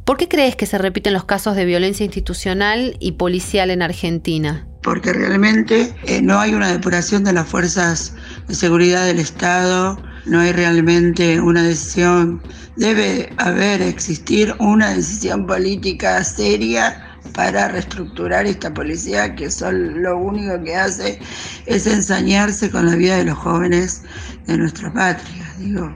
¿Por 0.08 0.16
qué 0.16 0.26
crees 0.26 0.56
que 0.56 0.64
se 0.64 0.78
repiten 0.78 1.12
los 1.12 1.26
casos 1.26 1.54
de 1.54 1.66
violencia 1.66 2.02
institucional 2.02 2.96
y 2.98 3.12
policial 3.12 3.70
en 3.70 3.82
Argentina? 3.82 4.66
Porque 4.82 5.12
realmente 5.12 5.94
eh, 6.06 6.22
no 6.22 6.40
hay 6.40 6.54
una 6.54 6.72
depuración 6.72 7.24
de 7.24 7.34
las 7.34 7.46
fuerzas 7.46 8.14
de 8.46 8.54
seguridad 8.54 9.04
del 9.04 9.18
Estado, 9.18 10.02
no 10.24 10.40
hay 10.40 10.52
realmente 10.52 11.38
una 11.38 11.62
decisión, 11.62 12.40
debe 12.76 13.30
haber, 13.36 13.82
existir 13.82 14.54
una 14.60 14.94
decisión 14.94 15.46
política 15.46 16.24
seria 16.24 17.06
para 17.34 17.68
reestructurar 17.68 18.46
esta 18.46 18.72
policía 18.72 19.34
que 19.34 19.50
son 19.50 20.02
lo 20.02 20.16
único 20.16 20.58
que 20.64 20.74
hace 20.74 21.18
es 21.66 21.86
ensañarse 21.86 22.70
con 22.70 22.86
la 22.86 22.96
vida 22.96 23.18
de 23.18 23.26
los 23.26 23.36
jóvenes 23.36 24.04
de 24.46 24.56
nuestra 24.56 24.90
patria. 24.90 25.47
Digo, 25.58 25.86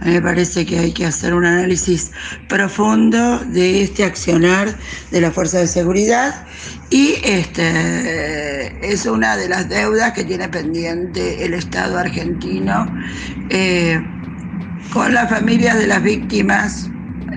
a 0.00 0.04
mí 0.04 0.12
me 0.12 0.20
parece 0.20 0.66
que 0.66 0.78
hay 0.78 0.92
que 0.92 1.06
hacer 1.06 1.32
un 1.32 1.46
análisis 1.46 2.12
profundo 2.48 3.38
de 3.38 3.82
este 3.82 4.04
accionar 4.04 4.76
de 5.10 5.20
la 5.22 5.30
fuerza 5.30 5.58
de 5.58 5.66
seguridad 5.66 6.46
Y 6.90 7.14
este, 7.24 8.92
es 8.92 9.06
una 9.06 9.36
de 9.36 9.48
las 9.48 9.68
deudas 9.70 10.12
que 10.12 10.24
tiene 10.24 10.48
pendiente 10.48 11.44
el 11.44 11.54
Estado 11.54 11.98
argentino 11.98 12.86
eh, 13.48 14.00
con 14.92 15.14
las 15.14 15.30
familias 15.30 15.78
de 15.78 15.86
las 15.86 16.02
víctimas 16.02 16.90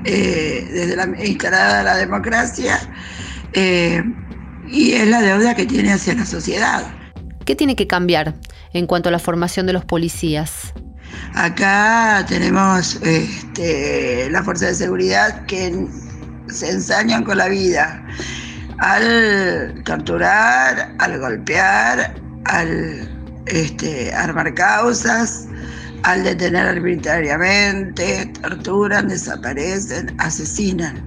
eh, 0.04 0.68
desde 0.72 0.96
la 0.96 1.26
instalada 1.26 1.84
la 1.84 1.96
democracia 1.96 2.78
eh, 3.54 4.04
y 4.68 4.92
es 4.92 5.08
la 5.08 5.22
deuda 5.22 5.56
que 5.56 5.66
tiene 5.66 5.94
hacia 5.94 6.14
la 6.14 6.26
sociedad. 6.26 6.84
¿Qué 7.46 7.56
tiene 7.56 7.76
que 7.76 7.88
cambiar 7.88 8.36
en 8.74 8.86
cuanto 8.86 9.10
a 9.10 9.12
la 9.12 9.20
formación 9.20 9.66
de 9.66 9.74
los 9.74 9.86
policías? 9.86 10.74
Acá 11.36 12.26
tenemos 12.28 13.00
este, 13.04 14.30
la 14.32 14.44
fuerza 14.44 14.68
de 14.68 14.76
seguridad 14.76 15.46
que 15.46 15.88
se 16.48 16.72
ensañan 16.72 17.24
con 17.24 17.38
la 17.38 17.48
vida 17.48 18.04
al 18.80 19.82
torturar, 19.86 20.96
al 21.00 21.20
golpear, 21.20 22.16
al 22.46 23.10
este, 23.48 24.14
armar 24.14 24.54
causas, 24.54 25.48
al 26.04 26.24
detener 26.24 26.66
arbitrariamente, 26.66 28.32
torturan, 28.42 29.10
desaparecen, 29.10 30.16
asesinan. 30.20 31.06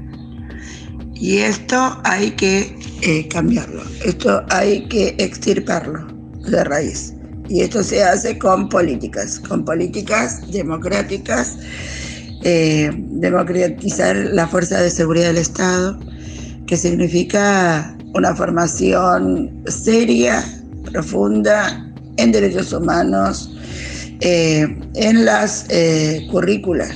Y 1.15 1.39
esto 1.39 2.01
hay 2.05 2.33
que 2.33 2.77
eh, 3.03 3.29
cambiarlo, 3.29 3.83
esto 4.05 4.45
hay 4.51 4.87
que 4.89 5.15
extirparlo 5.19 6.07
de 6.51 6.65
raíz. 6.65 7.15
Y 7.53 7.61
esto 7.61 7.83
se 7.83 8.03
hace 8.03 8.39
con 8.39 8.71
políticas, 8.71 9.39
con 9.39 9.63
políticas 9.63 10.41
democráticas, 10.51 11.59
eh, 12.45 12.91
democratizar 12.97 14.17
la 14.17 14.49
fuerza 14.49 14.81
de 14.81 14.89
seguridad 14.89 15.27
del 15.27 15.37
Estado, 15.37 16.01
que 16.67 16.79
significa 16.79 17.95
una 18.15 18.35
formación 18.35 19.63
seria, 19.67 20.43
profunda 20.91 21.93
en 22.17 22.33
derechos 22.33 22.73
humanos, 22.73 23.55
eh, 24.21 24.67
en 24.95 25.27
las 25.27 25.67
eh, 25.69 26.27
currículas. 26.31 26.89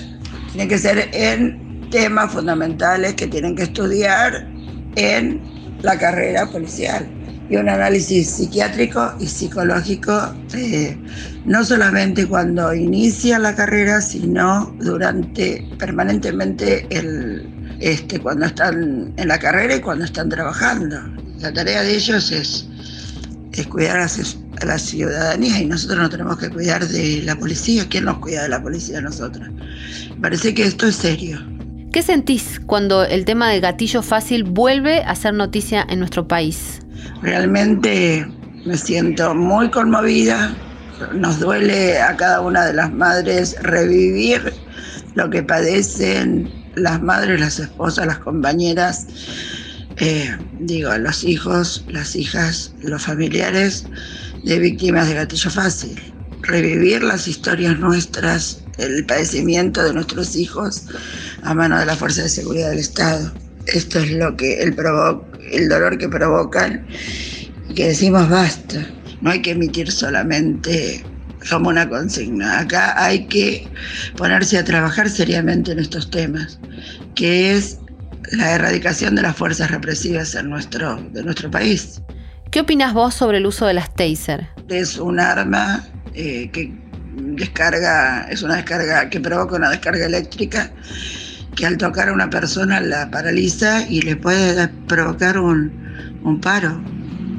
Tiene 0.53 0.69
que 0.69 0.79
ser 0.79 1.11
en 1.13 1.87
temas 1.91 2.33
fundamentales 2.33 3.13
que 3.13 3.27
tienen 3.27 3.57
que 3.57 3.65
estudiar 3.65 4.49
en 4.95 5.43
la 5.83 5.99
carrera 5.99 6.51
policial 6.51 7.07
y 7.49 7.57
un 7.57 7.69
análisis 7.69 8.29
psiquiátrico 8.29 9.15
y 9.21 9.26
psicológico, 9.26 10.35
no 11.45 11.65
solamente 11.65 12.26
cuando 12.26 12.75
inician 12.75 13.43
la 13.43 13.55
carrera, 13.55 14.00
sino 14.00 14.75
durante 14.81 15.65
permanentemente 15.79 16.87
el, 16.91 17.49
este, 17.81 18.19
cuando 18.21 18.47
están 18.47 19.12
en 19.17 19.29
la 19.29 19.38
carrera 19.38 19.76
y 19.76 19.81
cuando 19.81 20.05
están 20.05 20.29
trabajando. 20.29 20.97
La 21.38 21.53
tarea 21.53 21.83
de 21.83 21.95
ellos 21.95 22.33
es, 22.33 22.67
es 23.53 23.67
cuidar 23.67 24.00
a, 24.00 24.09
la 24.65 24.79
ciudadanía 24.79 25.61
y 25.61 25.67
nosotros 25.67 25.99
no 25.99 26.09
tenemos 26.09 26.38
que 26.38 26.50
cuidar 26.50 26.87
de 26.88 27.23
la 27.23 27.37
policía. 27.37 27.87
¿Quién 27.88 28.07
nos 28.07 28.19
cuida 28.19 28.43
de 28.43 28.49
la 28.49 28.62
policía? 28.62 29.00
Nosotros. 29.00 29.49
Parece 30.21 30.55
que 30.55 30.65
esto 30.65 30.87
es 30.87 30.97
serio. 30.97 31.38
¿Qué 31.93 32.03
sentís 32.03 32.61
cuando 32.67 33.05
el 33.05 33.25
tema 33.25 33.50
de 33.50 33.61
gatillo 33.61 34.03
fácil 34.03 34.45
vuelve 34.45 35.03
a 35.03 35.15
ser 35.15 35.35
noticia 35.35 35.87
en 35.88 35.99
nuestro 35.99 36.26
país? 36.26 36.81
Realmente 37.23 38.26
me 38.64 38.76
siento 38.76 39.35
muy 39.35 39.70
conmovida. 39.70 40.56
Nos 41.14 41.40
duele 41.40 42.00
a 42.00 42.16
cada 42.16 42.40
una 42.40 42.64
de 42.66 42.73
las 42.73 42.92
madres 42.92 43.56
revivir 43.62 44.52
lo 45.14 45.30
que 45.30 45.42
padecen 45.42 46.50
las 46.76 47.02
madres, 47.02 47.40
las 47.40 47.58
esposas, 47.58 48.06
las 48.06 48.18
compañeras, 48.18 49.06
eh, 49.96 50.37
digo, 50.61 50.96
los 50.99 51.25
hijos, 51.25 51.85
las 51.88 52.14
hijas, 52.14 52.75
los 52.82 53.04
familiares 53.04 53.87
de 54.44 54.58
víctimas 54.58 55.08
de 55.08 55.14
gatillo 55.14 55.50
fácil. 55.50 56.00
Revivir 56.42 57.02
las 57.02 57.26
historias 57.26 57.78
nuestras, 57.78 58.62
el 58.78 59.04
padecimiento 59.06 59.82
de 59.82 59.94
nuestros 59.94 60.37
hijos 60.37 60.85
a 61.42 61.54
mano 61.54 61.78
de 61.78 61.87
la 61.87 61.96
Fuerza 61.96 62.23
de 62.23 62.28
Seguridad 62.28 62.70
del 62.70 62.78
Estado. 62.78 63.32
Esto 63.66 63.99
es 63.99 64.12
lo 64.12 64.37
que 64.37 64.61
el, 64.62 64.76
el 65.53 65.69
dolor 65.69 65.99
que 65.99 66.09
provocan 66.09 66.87
y 67.69 67.75
que 67.75 67.88
decimos 67.88 68.29
basta. 68.29 68.87
No 69.21 69.31
hay 69.31 69.43
que 69.43 69.53
emitir 69.53 69.91
solamente 69.91 71.05
como 71.50 71.71
una 71.71 71.88
consigna. 71.88 72.61
Acá 72.61 73.03
hay 73.03 73.26
que 73.26 73.69
ponerse 74.17 74.59
a 74.59 74.65
trabajar 74.65 75.09
seriamente 75.09 75.73
en 75.73 75.79
estos 75.79 76.11
temas, 76.11 76.59
que 77.15 77.53
es 77.53 77.79
la 78.33 78.53
erradicación 78.53 79.15
de 79.15 79.23
las 79.23 79.37
fuerzas 79.37 79.71
represivas 79.71 80.35
en 80.35 80.50
nuestro, 80.50 80.97
de 81.12 81.23
nuestro 81.23 81.50
país. 81.50 82.03
¿Qué 82.50 82.61
opinas 82.61 82.93
vos 82.95 83.15
sobre 83.15 83.38
el 83.38 83.47
uso 83.47 83.67
de 83.67 83.75
las 83.75 83.95
taser? 83.95 84.49
Es 84.69 84.99
un 84.99 85.21
arma 85.21 85.87
eh, 86.15 86.50
que 86.53 86.73
descarga, 87.17 88.26
es 88.31 88.43
una 88.43 88.57
descarga 88.57 89.09
que 89.09 89.21
provoca 89.21 89.57
una 89.57 89.71
descarga 89.71 90.07
eléctrica 90.07 90.71
que 91.57 91.67
al 91.67 91.79
tocar 91.79 92.11
a 92.11 92.13
una 92.13 92.31
persona 92.31 92.81
la 92.81 93.11
paraliza 93.11 93.89
y 93.89 94.03
le 94.03 94.15
puede 94.15 94.69
provocar 94.87 95.39
un, 95.39 95.73
un 96.23 96.41
paro, 96.41 96.81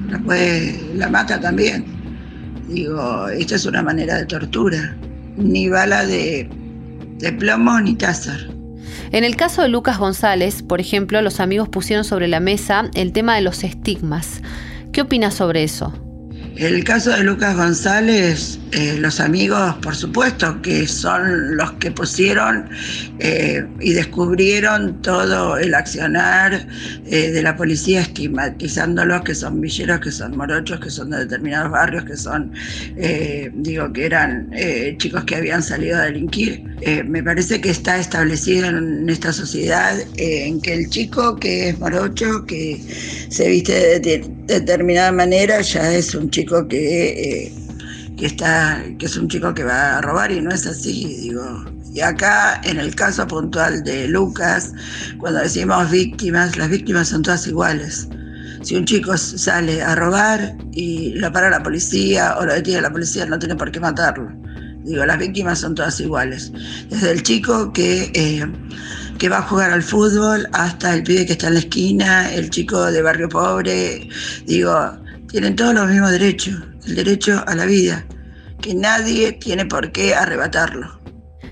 la, 0.09 0.19
puede, 0.19 0.93
la 0.95 1.07
mata 1.09 1.39
también. 1.39 1.85
Digo, 2.67 3.29
esta 3.29 3.55
es 3.55 3.65
una 3.65 3.81
manera 3.81 4.17
de 4.17 4.25
tortura. 4.25 4.97
Ni 5.37 5.69
bala 5.69 6.05
de, 6.05 6.49
de 7.19 7.31
plomo 7.31 7.79
ni 7.79 7.95
tázar. 7.95 8.39
En 9.11 9.23
el 9.23 9.35
caso 9.35 9.61
de 9.61 9.69
Lucas 9.69 9.99
González, 9.99 10.63
por 10.63 10.81
ejemplo, 10.81 11.21
los 11.21 11.39
amigos 11.39 11.69
pusieron 11.69 12.03
sobre 12.03 12.27
la 12.27 12.39
mesa 12.39 12.89
el 12.95 13.13
tema 13.13 13.35
de 13.35 13.41
los 13.41 13.63
estigmas. 13.63 14.41
¿Qué 14.91 15.01
opinas 15.01 15.35
sobre 15.35 15.63
eso? 15.63 15.93
El 16.55 16.83
caso 16.83 17.11
de 17.11 17.23
Lucas 17.23 17.55
González, 17.55 18.59
eh, 18.73 18.97
los 18.99 19.21
amigos, 19.21 19.75
por 19.81 19.95
supuesto, 19.95 20.61
que 20.61 20.87
son 20.87 21.55
los 21.55 21.71
que 21.73 21.89
pusieron 21.91 22.69
eh, 23.19 23.65
y 23.79 23.93
descubrieron 23.93 25.01
todo 25.01 25.57
el 25.57 25.73
accionar 25.73 26.67
eh, 27.05 27.31
de 27.31 27.41
la 27.41 27.55
policía, 27.55 28.01
estigmatizándolos, 28.01 29.21
que 29.21 29.35
son 29.35 29.61
villeros, 29.61 30.01
que 30.01 30.11
son 30.11 30.35
morochos, 30.35 30.81
que 30.81 30.89
son 30.89 31.11
de 31.11 31.19
determinados 31.19 31.71
barrios, 31.71 32.03
que 32.03 32.17
son, 32.17 32.51
digo, 33.53 33.93
que 33.93 34.05
eran 34.05 34.51
chicos 34.97 35.23
que 35.23 35.35
habían 35.35 35.63
salido 35.63 35.97
a 35.97 36.03
delinquir. 36.03 36.63
me 37.05 37.23
parece 37.23 37.61
que 37.61 37.69
está 37.69 37.97
establecido 37.97 38.67
en 38.67 39.09
esta 39.09 39.31
sociedad 39.31 39.95
en 40.17 40.59
que 40.61 40.73
el 40.73 40.89
chico 40.89 41.37
que 41.37 41.69
es 41.69 41.79
morocho, 41.79 42.45
que 42.45 42.81
se 43.29 43.47
viste 43.47 43.99
de 43.99 44.29
determinada 44.47 45.11
manera, 45.11 45.61
ya 45.61 45.93
es 45.93 46.13
un 46.15 46.29
chico 46.29 46.67
que, 46.67 47.51
que, 48.17 48.25
está, 48.25 48.83
que 48.97 49.05
es 49.05 49.15
un 49.15 49.27
chico 49.27 49.53
que 49.53 49.63
va 49.63 49.97
a 49.97 50.01
robar 50.01 50.31
y 50.31 50.41
no 50.41 50.51
es 50.51 50.65
así, 50.65 51.05
digo. 51.21 51.65
Y 51.93 52.01
acá, 52.01 52.59
en 52.63 52.79
el 52.79 52.93
caso 52.95 53.25
puntual 53.27 53.83
de 53.83 54.07
Lucas, 54.07 54.73
cuando 55.17 55.39
decimos 55.39 55.89
víctimas, 55.89 56.57
las 56.57 56.69
víctimas 56.69 57.09
son 57.09 57.21
todas 57.21 57.47
iguales. 57.47 58.07
Si 58.61 58.75
un 58.75 58.85
chico 58.85 59.15
sale 59.17 59.81
a 59.81 59.95
robar 59.95 60.57
y 60.73 61.13
lo 61.13 61.31
para 61.31 61.49
la 61.49 61.63
policía 61.63 62.35
o 62.37 62.45
lo 62.45 62.53
detiene 62.53 62.81
la 62.81 62.91
policía, 62.91 63.25
no 63.25 63.39
tiene 63.39 63.55
por 63.55 63.71
qué 63.71 63.79
matarlo. 63.79 64.29
Digo, 64.83 65.05
las 65.05 65.17
víctimas 65.19 65.59
son 65.59 65.75
todas 65.75 65.99
iguales. 65.99 66.51
Desde 66.89 67.11
el 67.11 67.23
chico 67.23 67.71
que, 67.71 68.11
eh, 68.13 68.45
que 69.17 69.29
va 69.29 69.39
a 69.39 69.41
jugar 69.43 69.71
al 69.71 69.83
fútbol 69.83 70.47
hasta 70.53 70.93
el 70.93 71.03
pibe 71.03 71.25
que 71.25 71.33
está 71.33 71.47
en 71.47 71.55
la 71.55 71.59
esquina, 71.59 72.33
el 72.33 72.49
chico 72.49 72.91
de 72.91 73.01
barrio 73.01 73.29
pobre. 73.29 74.09
Digo, 74.45 74.97
tienen 75.29 75.55
todos 75.55 75.73
los 75.73 75.89
mismos 75.89 76.11
derechos, 76.11 76.55
el 76.87 76.95
derecho 76.95 77.43
a 77.45 77.55
la 77.55 77.65
vida, 77.65 78.05
que 78.61 78.73
nadie 78.73 79.33
tiene 79.33 79.65
por 79.65 79.91
qué 79.91 80.15
arrebatarlo. 80.15 80.97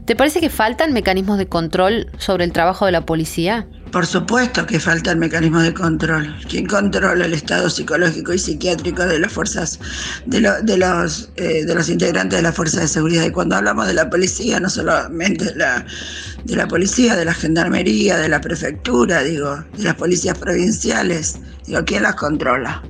¿Te 0.05 0.15
parece 0.15 0.39
que 0.39 0.51
faltan 0.51 0.93
mecanismos 0.93 1.39
de 1.39 1.47
control 1.47 2.11
sobre 2.19 2.43
el 2.43 2.51
trabajo 2.51 2.85
de 2.85 2.91
la 2.91 3.07
policía? 3.07 3.67
Por 3.91 4.05
supuesto 4.05 4.65
que 4.67 4.79
faltan 4.79 5.17
mecanismos 5.17 5.63
de 5.63 5.73
control. 5.73 6.35
¿Quién 6.47 6.67
controla 6.67 7.25
el 7.25 7.33
estado 7.33 7.69
psicológico 7.69 8.33
y 8.33 8.37
psiquiátrico 8.37 9.03
de 9.03 9.19
las 9.19 9.31
fuerzas, 9.31 9.79
de, 10.27 10.41
los, 10.41 11.29
eh, 11.37 11.65
de 11.65 11.75
los 11.75 11.89
integrantes 11.89 12.37
de 12.37 12.43
las 12.43 12.55
fuerzas 12.55 12.81
de 12.81 12.87
seguridad? 12.87 13.25
Y 13.25 13.31
cuando 13.31 13.55
hablamos 13.55 13.87
de 13.87 13.95
la 13.95 14.07
policía, 14.07 14.59
no 14.59 14.69
solamente 14.69 15.45
de 15.45 15.55
la, 15.55 15.85
de 16.43 16.55
la 16.55 16.67
policía, 16.67 17.15
de 17.15 17.25
la 17.25 17.33
gendarmería, 17.33 18.17
de 18.17 18.29
la 18.29 18.41
prefectura, 18.41 19.23
digo, 19.23 19.55
de 19.75 19.85
las 19.85 19.95
policías 19.95 20.37
provinciales, 20.37 21.39
digo, 21.65 21.83
¿quién 21.83 22.03
las 22.03 22.15
controla? 22.15 22.83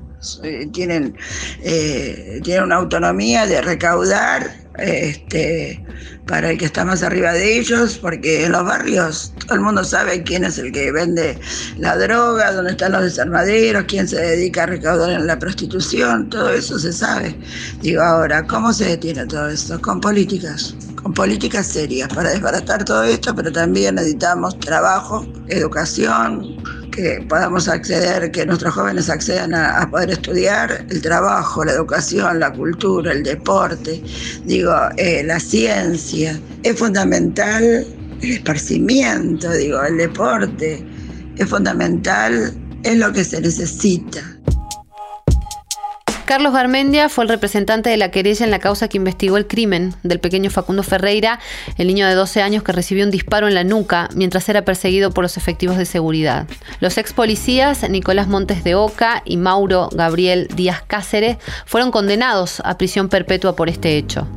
Eh, 0.43 0.67
tienen, 0.71 1.15
eh, 1.61 2.39
tienen 2.43 2.63
una 2.63 2.75
autonomía 2.75 3.45
de 3.45 3.61
recaudar 3.61 4.65
este, 4.77 5.83
para 6.25 6.51
el 6.51 6.57
que 6.57 6.65
está 6.65 6.83
más 6.83 7.03
arriba 7.03 7.33
de 7.33 7.59
ellos, 7.59 7.97
porque 7.97 8.45
en 8.45 8.51
los 8.51 8.65
barrios 8.65 9.33
todo 9.45 9.55
el 9.55 9.61
mundo 9.61 9.83
sabe 9.83 10.23
quién 10.23 10.43
es 10.43 10.57
el 10.57 10.71
que 10.71 10.91
vende 10.91 11.39
la 11.77 11.95
droga, 11.97 12.51
dónde 12.51 12.71
están 12.71 12.93
los 12.93 13.03
desarmaderos, 13.03 13.85
quién 13.87 14.07
se 14.07 14.19
dedica 14.19 14.63
a 14.63 14.67
recaudar 14.67 15.11
en 15.11 15.27
la 15.27 15.37
prostitución, 15.37 16.29
todo 16.29 16.49
eso 16.49 16.79
se 16.79 16.91
sabe. 16.91 17.37
Digo 17.81 18.01
ahora, 18.01 18.45
¿cómo 18.47 18.73
se 18.73 18.85
detiene 18.85 19.25
todo 19.27 19.49
esto? 19.49 19.79
Con 19.81 20.01
políticas, 20.01 20.75
con 21.01 21.13
políticas 21.13 21.67
serias 21.67 22.09
para 22.09 22.31
desbaratar 22.31 22.83
todo 22.83 23.03
esto, 23.03 23.35
pero 23.35 23.51
también 23.51 23.95
necesitamos 23.95 24.59
trabajo, 24.59 25.25
educación, 25.47 26.57
que 26.95 27.23
podamos 27.27 27.67
acceder, 27.67 28.31
que 28.31 28.45
nuestros 28.45 28.73
jóvenes 28.73 29.09
accedan 29.09 29.53
a, 29.53 29.89
poder 29.89 30.11
estudiar, 30.11 30.85
el 30.89 31.01
trabajo, 31.01 31.65
la 31.65 31.73
educación, 31.73 32.39
la 32.39 32.51
cultura, 32.53 33.11
el 33.11 33.23
deporte, 33.23 34.01
digo, 34.45 34.73
eh, 34.97 35.23
la 35.25 35.39
ciencia. 35.39 36.39
Es 36.63 36.79
fundamental 36.79 37.85
el 38.21 38.31
esparcimiento, 38.31 39.51
digo, 39.51 39.83
el 39.83 39.97
deporte. 39.97 40.85
Es 41.37 41.49
fundamental, 41.49 42.53
es 42.83 42.97
lo 42.97 43.11
que 43.11 43.23
se 43.23 43.41
necesita. 43.41 44.34
Carlos 46.25 46.53
Garmendia 46.53 47.07
fue 47.07 47.23
el 47.23 47.29
representante 47.29 47.91
de 47.91 47.97
la 47.97 48.09
querella 48.09 48.45
en 48.45 48.49
la 48.49 48.57
causa 48.57 48.87
que 48.87 48.97
investigó 48.97 49.37
el 49.37 49.45
crimen 49.45 49.93
del 50.01 50.19
pequeño 50.19 50.49
Facundo 50.49 50.81
Ferreira, 50.81 51.39
el 51.77 51.85
niño 51.85 52.07
de 52.07 52.15
12 52.15 52.41
años 52.41 52.63
que 52.63 52.71
recibió 52.71 53.05
un 53.05 53.11
disparo 53.11 53.47
en 53.47 53.53
la 53.53 53.63
nuca 53.63 54.09
mientras 54.15 54.49
era 54.49 54.63
perseguido 54.63 55.11
por 55.11 55.23
los 55.23 55.37
efectivos 55.37 55.77
de 55.77 55.85
seguridad. 55.85 56.47
Los 56.79 56.97
ex 56.97 57.13
policías 57.13 57.87
Nicolás 57.87 58.27
Montes 58.27 58.63
de 58.63 58.73
Oca 58.73 59.21
y 59.23 59.37
Mauro 59.37 59.89
Gabriel 59.93 60.47
Díaz 60.55 60.81
Cáceres 60.87 61.37
fueron 61.67 61.91
condenados 61.91 62.59
a 62.65 62.75
prisión 62.75 63.07
perpetua 63.07 63.55
por 63.55 63.69
este 63.69 63.95
hecho. 63.95 64.27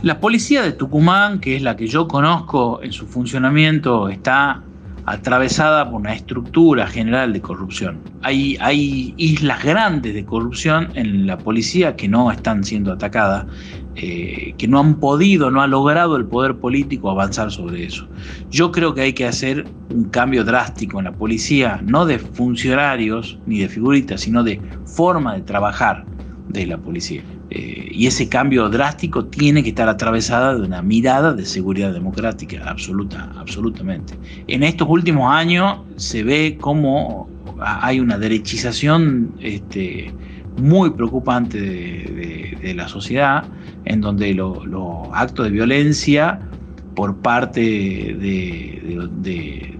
La 0.00 0.20
policía 0.20 0.62
de 0.62 0.72
Tucumán, 0.72 1.40
que 1.40 1.54
es 1.56 1.62
la 1.62 1.76
que 1.76 1.86
yo 1.86 2.08
conozco 2.08 2.82
en 2.82 2.92
su 2.92 3.06
funcionamiento, 3.06 4.08
está 4.08 4.62
atravesada 5.06 5.90
por 5.90 6.00
una 6.00 6.14
estructura 6.14 6.86
general 6.86 7.32
de 7.32 7.40
corrupción. 7.40 7.98
Hay, 8.22 8.56
hay 8.60 9.14
islas 9.16 9.64
grandes 9.64 10.14
de 10.14 10.24
corrupción 10.24 10.88
en 10.94 11.26
la 11.26 11.38
policía 11.38 11.96
que 11.96 12.08
no 12.08 12.30
están 12.30 12.64
siendo 12.64 12.92
atacadas, 12.92 13.46
eh, 13.96 14.54
que 14.56 14.68
no 14.68 14.78
han 14.78 14.94
podido, 15.00 15.50
no 15.50 15.62
ha 15.62 15.66
logrado 15.66 16.16
el 16.16 16.26
poder 16.26 16.56
político 16.56 17.10
avanzar 17.10 17.50
sobre 17.50 17.84
eso. 17.84 18.06
Yo 18.50 18.70
creo 18.72 18.94
que 18.94 19.02
hay 19.02 19.12
que 19.12 19.26
hacer 19.26 19.66
un 19.90 20.04
cambio 20.04 20.44
drástico 20.44 20.98
en 20.98 21.06
la 21.06 21.12
policía, 21.12 21.80
no 21.84 22.06
de 22.06 22.18
funcionarios 22.18 23.38
ni 23.46 23.60
de 23.60 23.68
figuritas, 23.68 24.20
sino 24.20 24.42
de 24.42 24.60
forma 24.84 25.34
de 25.34 25.42
trabajar 25.42 26.04
de 26.48 26.66
la 26.66 26.78
policía. 26.78 27.22
Eh, 27.50 27.88
y 27.90 28.06
ese 28.06 28.28
cambio 28.28 28.68
drástico 28.68 29.24
tiene 29.24 29.62
que 29.64 29.70
estar 29.70 29.88
atravesada 29.88 30.54
de 30.54 30.62
una 30.62 30.82
mirada 30.82 31.32
de 31.32 31.44
seguridad 31.44 31.92
democrática, 31.92 32.62
absoluta, 32.64 33.32
absolutamente. 33.36 34.14
En 34.46 34.62
estos 34.62 34.88
últimos 34.88 35.32
años 35.32 35.80
se 35.96 36.22
ve 36.22 36.56
cómo 36.60 37.28
hay 37.60 37.98
una 37.98 38.18
derechización 38.18 39.34
este, 39.40 40.12
muy 40.58 40.90
preocupante 40.90 41.58
de, 41.60 42.74
la 42.74 42.86
sociedad, 42.86 43.44
en 43.84 44.00
donde 44.00 44.32
los 44.32 45.08
actos 45.12 45.46
de 45.46 45.50
violencia 45.50 46.40
por 46.94 47.16
parte 47.16 47.60
de, 47.60 48.96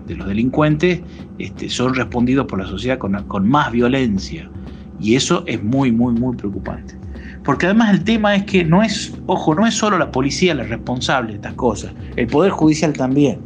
los 0.08 0.26
delincuentes 0.26 1.02
este, 1.38 1.68
son 1.68 1.94
respondidos 1.94 2.46
por 2.46 2.58
la 2.58 2.66
sociedad 2.66 2.98
con 2.98 3.48
más 3.48 3.70
violencia. 3.70 4.50
Y 4.98 5.14
eso 5.14 5.44
es 5.46 5.62
muy, 5.62 5.92
muy, 5.92 6.12
muy 6.12 6.36
preocupante. 6.36 6.99
Porque 7.44 7.66
además 7.66 7.94
el 7.94 8.04
tema 8.04 8.36
es 8.36 8.44
que 8.44 8.64
no 8.64 8.82
es, 8.82 9.14
ojo, 9.26 9.54
no 9.54 9.66
es 9.66 9.74
solo 9.74 9.98
la 9.98 10.10
policía 10.10 10.54
la 10.54 10.64
responsable 10.64 11.30
de 11.30 11.36
estas 11.36 11.54
cosas, 11.54 11.92
el 12.16 12.26
Poder 12.26 12.50
Judicial 12.50 12.92
también. 12.92 13.40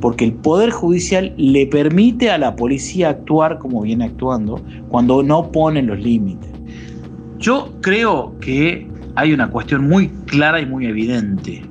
Porque 0.00 0.24
el 0.24 0.32
Poder 0.32 0.70
Judicial 0.70 1.32
le 1.36 1.66
permite 1.66 2.30
a 2.30 2.38
la 2.38 2.56
policía 2.56 3.10
actuar 3.10 3.58
como 3.58 3.82
viene 3.82 4.04
actuando 4.04 4.60
cuando 4.88 5.22
no 5.22 5.50
ponen 5.50 5.86
los 5.86 5.98
límites. 5.98 6.50
Yo 7.38 7.72
creo 7.80 8.36
que 8.40 8.88
hay 9.16 9.32
una 9.32 9.48
cuestión 9.50 9.88
muy 9.88 10.08
clara 10.26 10.60
y 10.60 10.66
muy 10.66 10.86
evidente. 10.86 11.62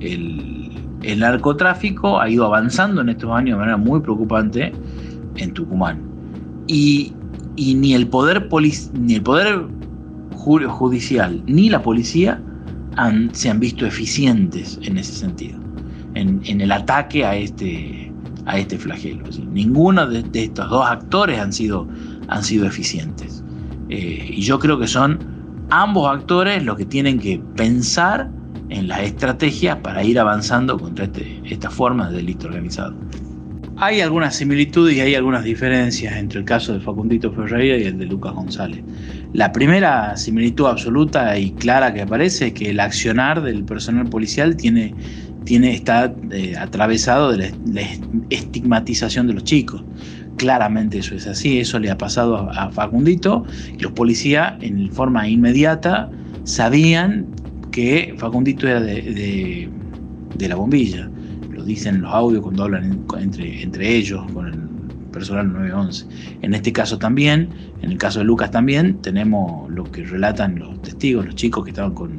El, 0.00 0.70
narcotráfico 1.18 2.20
ha 2.20 2.28
ido 2.28 2.46
avanzando 2.46 3.00
en 3.00 3.08
estos 3.08 3.30
años 3.30 3.56
de 3.56 3.58
manera 3.58 3.76
muy 3.76 4.00
preocupante 4.00 4.72
en 5.36 5.52
Tucumán. 5.52 6.00
Y, 6.66 7.12
ni 7.56 7.94
el 7.94 8.06
poder, 8.08 8.48
ni 8.94 9.14
el 9.14 9.22
poder 9.22 9.66
judicial 10.42 11.42
ni 11.46 11.70
la 11.70 11.82
policía 11.82 12.40
se 13.32 13.50
han 13.50 13.60
visto 13.60 13.86
eficientes 13.86 14.78
en 14.82 14.98
ese 14.98 15.12
sentido, 15.12 15.58
en, 16.14 16.60
el 16.60 16.72
ataque 16.72 17.24
a 17.24 17.36
este, 17.36 18.12
a 18.46 18.58
este 18.58 18.78
flagelo. 18.78 19.24
Ninguno 19.50 20.06
de, 20.06 20.24
estos 20.34 20.68
dos 20.68 20.86
actores 20.86 21.38
han 21.38 21.52
sido, 21.52 21.88
han 22.28 22.44
sido 22.44 22.66
eficientes. 22.66 23.42
Eh, 23.88 24.26
y 24.30 24.42
yo 24.42 24.58
creo 24.58 24.78
que 24.78 24.86
son 24.86 25.18
ambos 25.70 26.08
actores 26.14 26.62
los 26.62 26.76
que 26.76 26.84
tienen 26.84 27.18
que 27.18 27.40
pensar 27.56 28.30
en 28.68 28.88
las 28.88 29.02
estrategias 29.02 29.78
para 29.78 30.02
ir 30.04 30.18
avanzando 30.18 30.78
contra 30.78 31.04
este, 31.06 31.40
esta 31.44 31.70
forma 31.70 32.10
de 32.10 32.16
delito 32.16 32.46
organizado. 32.46 32.94
Hay 33.76 34.00
algunas 34.00 34.36
similitudes 34.36 34.96
y 34.96 35.00
hay 35.00 35.14
algunas 35.14 35.44
diferencias 35.44 36.14
entre 36.16 36.40
el 36.40 36.44
caso 36.44 36.72
de 36.72 36.80
Facundito 36.80 37.32
Ferreira 37.32 37.76
y 37.78 37.84
el 37.84 37.98
de 37.98 38.06
Lucas 38.06 38.32
González. 38.32 38.82
La 39.32 39.52
primera 39.52 40.16
similitud 40.16 40.66
absoluta 40.66 41.38
y 41.38 41.52
clara 41.52 41.94
que 41.94 42.02
aparece 42.02 42.48
es 42.48 42.52
que 42.52 42.70
el 42.70 42.80
accionar 42.80 43.42
del 43.42 43.64
personal 43.64 44.06
policial 44.08 44.56
tiene, 44.56 44.94
tiene, 45.44 45.72
está 45.74 46.14
eh, 46.30 46.54
atravesado 46.58 47.32
de 47.32 47.54
la, 47.66 47.82
estigmatización 48.30 49.26
de 49.26 49.34
los 49.34 49.44
chicos. 49.44 49.82
Claramente 50.36 50.98
eso 50.98 51.14
es 51.14 51.26
así, 51.26 51.60
eso 51.60 51.78
le 51.78 51.90
ha 51.90 51.96
pasado 51.96 52.50
a, 52.50 52.70
Facundito 52.70 53.44
y 53.76 53.82
los 53.82 53.92
policías 53.92 54.54
en 54.60 54.92
forma 54.92 55.28
inmediata 55.28 56.10
sabían 56.44 57.26
que 57.70 58.14
Facundito 58.18 58.68
era 58.68 58.80
de 58.80 59.68
la 60.38 60.56
bombilla 60.56 61.08
dicen 61.64 62.02
los 62.02 62.12
audios 62.12 62.42
cuando 62.42 62.64
hablan 62.64 63.04
entre, 63.18 63.62
entre 63.62 63.96
ellos 63.96 64.24
con 64.32 64.46
el 64.48 64.61
personal 65.12 65.52
911. 65.52 66.06
En 66.42 66.54
este 66.54 66.72
caso 66.72 66.98
también, 66.98 67.48
en 67.82 67.92
el 67.92 67.98
caso 67.98 68.20
de 68.20 68.24
Lucas 68.24 68.50
también, 68.50 69.00
tenemos 69.02 69.70
lo 69.70 69.84
que 69.84 70.04
relatan 70.04 70.58
los 70.58 70.80
testigos, 70.82 71.26
los 71.26 71.34
chicos 71.34 71.64
que 71.64 71.70
estaban 71.70 71.94
con, 71.94 72.18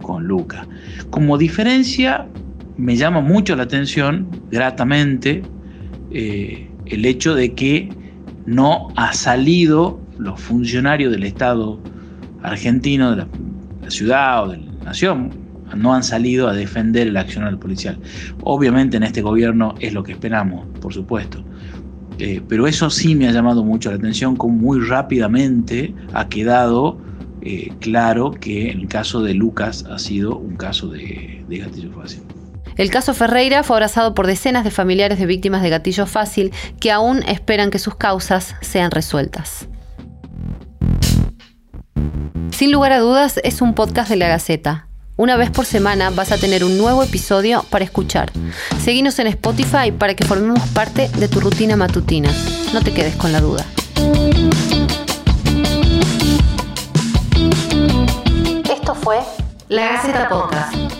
con 0.00 0.26
Lucas. 0.26 0.66
Como 1.10 1.38
diferencia, 1.38 2.26
me 2.76 2.96
llama 2.96 3.20
mucho 3.20 3.54
la 3.54 3.64
atención, 3.64 4.28
gratamente, 4.50 5.42
eh, 6.10 6.68
el 6.86 7.04
hecho 7.04 7.34
de 7.34 7.54
que 7.54 7.90
no 8.46 8.88
ha 8.96 9.12
salido 9.12 10.00
los 10.18 10.40
funcionarios 10.40 11.12
del 11.12 11.24
Estado 11.24 11.80
argentino, 12.42 13.12
de 13.12 13.16
la, 13.18 13.28
la 13.82 13.90
ciudad 13.90 14.44
o 14.44 14.48
de 14.48 14.58
la 14.58 14.84
nación, 14.84 15.30
no 15.76 15.94
han 15.94 16.02
salido 16.02 16.48
a 16.48 16.52
defender 16.52 17.08
el 17.08 17.16
accionar 17.16 17.58
policial. 17.58 17.98
Obviamente 18.42 18.96
en 18.96 19.04
este 19.04 19.22
gobierno 19.22 19.74
es 19.80 19.94
lo 19.94 20.02
que 20.02 20.12
esperamos, 20.12 20.66
por 20.80 20.92
supuesto. 20.92 21.42
Eh, 22.24 22.40
pero 22.48 22.68
eso 22.68 22.88
sí 22.88 23.16
me 23.16 23.26
ha 23.26 23.32
llamado 23.32 23.64
mucho 23.64 23.90
la 23.90 23.96
atención, 23.96 24.36
como 24.36 24.54
muy 24.54 24.78
rápidamente 24.78 25.92
ha 26.12 26.28
quedado 26.28 26.96
eh, 27.40 27.72
claro 27.80 28.30
que 28.30 28.70
el 28.70 28.86
caso 28.86 29.22
de 29.22 29.34
Lucas 29.34 29.84
ha 29.90 29.98
sido 29.98 30.38
un 30.38 30.54
caso 30.54 30.86
de 30.86 31.44
gatillo 31.48 31.90
fácil. 31.90 32.22
El 32.76 32.90
caso 32.90 33.12
Ferreira 33.12 33.64
fue 33.64 33.74
abrazado 33.74 34.14
por 34.14 34.28
decenas 34.28 34.62
de 34.62 34.70
familiares 34.70 35.18
de 35.18 35.26
víctimas 35.26 35.62
de 35.62 35.70
gatillo 35.70 36.06
fácil 36.06 36.52
que 36.78 36.92
aún 36.92 37.24
esperan 37.24 37.70
que 37.72 37.80
sus 37.80 37.96
causas 37.96 38.54
sean 38.60 38.92
resueltas. 38.92 39.66
Sin 42.52 42.70
lugar 42.70 42.92
a 42.92 43.00
dudas, 43.00 43.40
es 43.42 43.60
un 43.60 43.74
podcast 43.74 44.08
de 44.08 44.16
la 44.16 44.28
Gaceta. 44.28 44.86
Una 45.16 45.36
vez 45.36 45.50
por 45.50 45.66
semana 45.66 46.10
vas 46.10 46.32
a 46.32 46.38
tener 46.38 46.64
un 46.64 46.78
nuevo 46.78 47.02
episodio 47.02 47.64
para 47.68 47.84
escuchar. 47.84 48.32
Seguinos 48.82 49.18
en 49.18 49.26
Spotify 49.26 49.92
para 49.92 50.14
que 50.14 50.24
formemos 50.24 50.60
parte 50.70 51.08
de 51.10 51.28
tu 51.28 51.40
rutina 51.40 51.76
matutina. 51.76 52.30
No 52.72 52.80
te 52.82 52.94
quedes 52.94 53.14
con 53.16 53.30
la 53.30 53.40
duda. 53.40 53.66
Esto 58.70 58.94
fue 58.94 59.18
La 59.68 59.92
Gaceta 59.92 60.28
Podcast. 60.30 60.91